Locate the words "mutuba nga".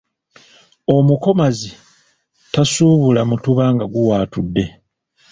3.29-3.85